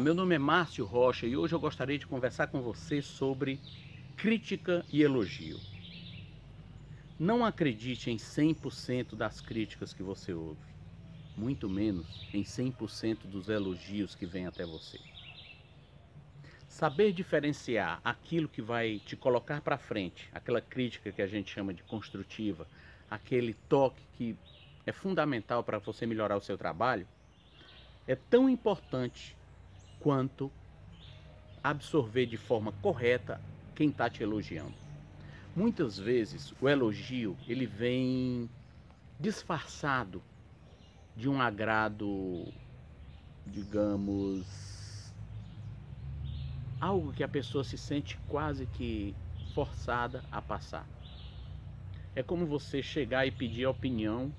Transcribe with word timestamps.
Meu 0.00 0.14
nome 0.14 0.36
é 0.36 0.38
Márcio 0.38 0.84
Rocha 0.84 1.26
e 1.26 1.36
hoje 1.36 1.54
eu 1.54 1.58
gostaria 1.58 1.98
de 1.98 2.06
conversar 2.06 2.46
com 2.46 2.62
você 2.62 3.02
sobre 3.02 3.60
crítica 4.16 4.84
e 4.92 5.02
elogio. 5.02 5.60
Não 7.18 7.44
acredite 7.44 8.08
em 8.08 8.16
100% 8.16 9.16
das 9.16 9.40
críticas 9.40 9.92
que 9.92 10.02
você 10.02 10.32
ouve, 10.32 10.60
muito 11.36 11.68
menos 11.68 12.06
em 12.32 12.44
100% 12.44 13.26
dos 13.26 13.48
elogios 13.48 14.14
que 14.14 14.24
vêm 14.24 14.46
até 14.46 14.64
você. 14.64 15.00
Saber 16.68 17.12
diferenciar 17.12 18.00
aquilo 18.04 18.48
que 18.48 18.62
vai 18.62 19.00
te 19.00 19.16
colocar 19.16 19.60
para 19.62 19.78
frente, 19.78 20.28
aquela 20.32 20.60
crítica 20.60 21.10
que 21.10 21.22
a 21.22 21.26
gente 21.26 21.50
chama 21.50 21.74
de 21.74 21.82
construtiva, 21.82 22.68
aquele 23.10 23.54
toque 23.68 24.06
que 24.12 24.36
é 24.86 24.92
fundamental 24.92 25.64
para 25.64 25.78
você 25.78 26.06
melhorar 26.06 26.36
o 26.36 26.40
seu 26.42 26.56
trabalho, 26.56 27.08
é 28.06 28.14
tão 28.14 28.48
importante 28.48 29.37
quanto 30.00 30.50
absorver 31.62 32.26
de 32.26 32.36
forma 32.36 32.72
correta 32.72 33.40
quem 33.74 33.90
está 33.90 34.08
te 34.08 34.22
elogiando. 34.22 34.74
Muitas 35.54 35.98
vezes 35.98 36.52
o 36.60 36.68
elogio 36.68 37.36
ele 37.48 37.66
vem 37.66 38.48
disfarçado 39.18 40.22
de 41.16 41.28
um 41.28 41.40
agrado, 41.40 42.44
digamos, 43.46 45.12
algo 46.80 47.12
que 47.12 47.24
a 47.24 47.28
pessoa 47.28 47.64
se 47.64 47.76
sente 47.76 48.16
quase 48.28 48.66
que 48.66 49.14
forçada 49.52 50.22
a 50.30 50.40
passar. 50.40 50.86
É 52.14 52.22
como 52.22 52.46
você 52.46 52.82
chegar 52.82 53.26
e 53.26 53.32
pedir 53.32 53.64
a 53.64 53.70
opinião 53.70 54.32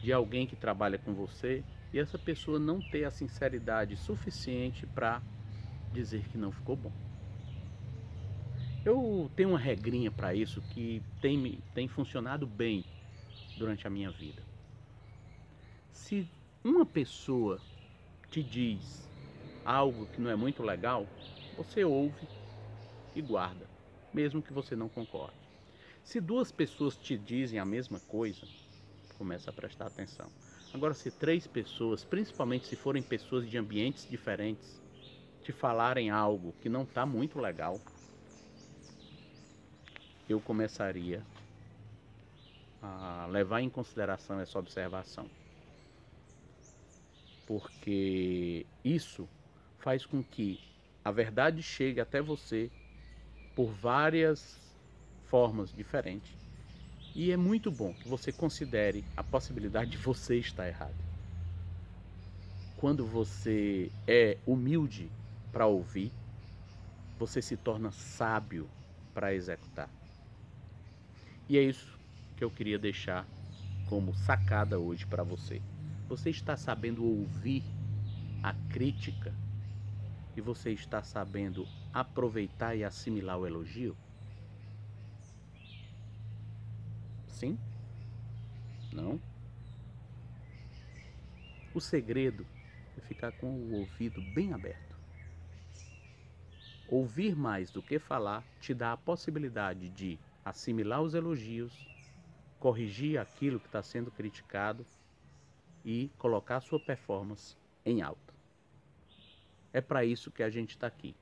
de 0.00 0.12
alguém 0.12 0.46
que 0.46 0.56
trabalha 0.56 0.98
com 0.98 1.12
você 1.12 1.62
e 1.94 1.98
essa 2.00 2.18
pessoa 2.18 2.58
não 2.58 2.82
ter 2.82 3.04
a 3.04 3.10
sinceridade 3.10 3.96
suficiente 3.96 4.84
para 4.84 5.22
dizer 5.92 6.28
que 6.28 6.36
não 6.36 6.50
ficou 6.50 6.74
bom. 6.74 6.92
Eu 8.84 9.30
tenho 9.36 9.50
uma 9.50 9.58
regrinha 9.60 10.10
para 10.10 10.34
isso 10.34 10.60
que 10.60 11.00
tem, 11.20 11.62
tem 11.72 11.86
funcionado 11.86 12.48
bem 12.48 12.84
durante 13.56 13.86
a 13.86 13.90
minha 13.90 14.10
vida. 14.10 14.42
Se 15.92 16.28
uma 16.64 16.84
pessoa 16.84 17.62
te 18.28 18.42
diz 18.42 19.08
algo 19.64 20.08
que 20.08 20.20
não 20.20 20.30
é 20.30 20.34
muito 20.34 20.64
legal, 20.64 21.08
você 21.56 21.84
ouve 21.84 22.28
e 23.14 23.22
guarda, 23.22 23.70
mesmo 24.12 24.42
que 24.42 24.52
você 24.52 24.74
não 24.74 24.88
concorde. 24.88 25.36
Se 26.02 26.20
duas 26.20 26.50
pessoas 26.50 26.98
te 26.98 27.16
dizem 27.16 27.60
a 27.60 27.64
mesma 27.64 28.00
coisa, 28.00 28.48
começa 29.16 29.48
a 29.50 29.52
prestar 29.52 29.86
atenção. 29.86 30.32
Agora, 30.74 30.92
se 30.92 31.08
três 31.08 31.46
pessoas, 31.46 32.04
principalmente 32.04 32.66
se 32.66 32.74
forem 32.74 33.00
pessoas 33.00 33.48
de 33.48 33.56
ambientes 33.56 34.08
diferentes, 34.10 34.82
te 35.40 35.52
falarem 35.52 36.10
algo 36.10 36.52
que 36.60 36.68
não 36.68 36.82
está 36.82 37.06
muito 37.06 37.38
legal, 37.38 37.80
eu 40.28 40.40
começaria 40.40 41.24
a 42.82 43.28
levar 43.30 43.60
em 43.60 43.70
consideração 43.70 44.40
essa 44.40 44.58
observação. 44.58 45.30
Porque 47.46 48.66
isso 48.82 49.28
faz 49.78 50.04
com 50.04 50.24
que 50.24 50.58
a 51.04 51.12
verdade 51.12 51.62
chegue 51.62 52.00
até 52.00 52.20
você 52.20 52.68
por 53.54 53.68
várias 53.70 54.58
formas 55.22 55.72
diferentes 55.72 56.43
e 57.14 57.30
é 57.30 57.36
muito 57.36 57.70
bom 57.70 57.94
que 57.94 58.08
você 58.08 58.32
considere 58.32 59.04
a 59.16 59.22
possibilidade 59.22 59.92
de 59.92 59.98
você 59.98 60.36
estar 60.36 60.66
errado. 60.66 60.94
Quando 62.76 63.06
você 63.06 63.90
é 64.06 64.36
humilde 64.44 65.08
para 65.52 65.66
ouvir, 65.66 66.10
você 67.16 67.40
se 67.40 67.56
torna 67.56 67.92
sábio 67.92 68.68
para 69.14 69.32
executar. 69.32 69.88
E 71.48 71.56
é 71.56 71.62
isso 71.62 71.96
que 72.36 72.42
eu 72.42 72.50
queria 72.50 72.78
deixar 72.78 73.24
como 73.88 74.12
sacada 74.14 74.78
hoje 74.78 75.06
para 75.06 75.22
você. 75.22 75.62
Você 76.08 76.30
está 76.30 76.56
sabendo 76.56 77.04
ouvir 77.04 77.62
a 78.42 78.52
crítica 78.70 79.32
e 80.36 80.40
você 80.40 80.72
está 80.72 81.00
sabendo 81.02 81.64
aproveitar 81.92 82.74
e 82.74 82.82
assimilar 82.82 83.38
o 83.38 83.46
elogio? 83.46 83.96
Sim? 87.34 87.58
Não? 88.92 89.20
O 91.74 91.80
segredo 91.80 92.46
é 92.96 93.00
ficar 93.00 93.32
com 93.32 93.48
o 93.48 93.72
ouvido 93.72 94.22
bem 94.32 94.52
aberto. 94.52 94.96
Ouvir 96.88 97.34
mais 97.34 97.72
do 97.72 97.82
que 97.82 97.98
falar 97.98 98.44
te 98.60 98.72
dá 98.72 98.92
a 98.92 98.96
possibilidade 98.96 99.88
de 99.88 100.16
assimilar 100.44 101.02
os 101.02 101.14
elogios, 101.14 101.88
corrigir 102.60 103.18
aquilo 103.18 103.58
que 103.58 103.66
está 103.66 103.82
sendo 103.82 104.12
criticado 104.12 104.86
e 105.84 106.12
colocar 106.16 106.58
a 106.58 106.60
sua 106.60 106.78
performance 106.78 107.56
em 107.84 108.00
alta. 108.00 108.32
É 109.72 109.80
para 109.80 110.04
isso 110.04 110.30
que 110.30 110.42
a 110.44 110.50
gente 110.50 110.70
está 110.70 110.86
aqui, 110.86 111.16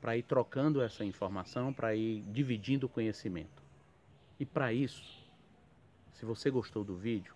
para 0.00 0.16
ir 0.16 0.22
trocando 0.22 0.80
essa 0.80 1.04
informação, 1.04 1.72
para 1.72 1.96
ir 1.96 2.22
dividindo 2.30 2.86
o 2.86 2.88
conhecimento. 2.88 3.64
E 4.38 4.46
para 4.46 4.72
isso, 4.72 5.15
se 6.16 6.24
você 6.24 6.50
gostou 6.50 6.82
do 6.82 6.96
vídeo, 6.96 7.34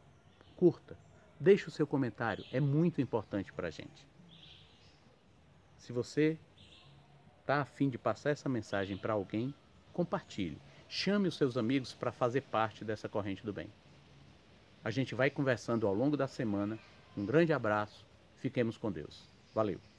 curta, 0.56 0.96
deixe 1.38 1.68
o 1.68 1.70
seu 1.70 1.86
comentário, 1.86 2.44
é 2.50 2.58
muito 2.58 3.00
importante 3.00 3.52
para 3.52 3.68
a 3.68 3.70
gente. 3.70 4.06
Se 5.76 5.92
você 5.92 6.38
está 7.41 7.60
afim 7.60 7.91
de 7.91 7.98
passar 7.98 8.30
essa 8.30 8.48
mensagem 8.48 8.96
para 8.96 9.12
alguém, 9.12 9.54
compartilhe. 9.92 10.58
Chame 10.88 11.28
os 11.28 11.36
seus 11.36 11.58
amigos 11.58 11.92
para 11.92 12.10
fazer 12.10 12.41
parte 12.42 12.82
dessa 12.82 13.08
corrente 13.08 13.44
do 13.44 13.52
bem. 13.52 13.70
A 14.82 14.91
gente 14.91 15.14
vai 15.14 15.28
conversando 15.28 15.86
ao 15.86 15.92
longo 15.92 16.16
da 16.16 16.26
semana. 16.26 16.78
Um 17.14 17.26
grande 17.26 17.52
abraço, 17.52 18.06
fiquemos 18.36 18.78
com 18.78 18.91
Deus. 18.91 19.28
Valeu! 19.54 19.90